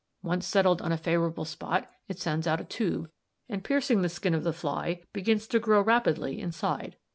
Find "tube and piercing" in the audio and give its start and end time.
2.63-4.01